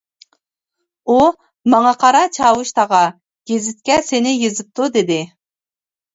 [1.09, 1.17] ئۇ
[1.73, 3.03] ماڭا، قارا، چاۋۇش تاغا،
[3.53, 5.21] گېزىتكە سېنى يېزىپتۇ، دېدى.